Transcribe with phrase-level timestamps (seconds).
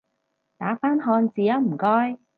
[0.57, 2.17] 打返漢字吖唔該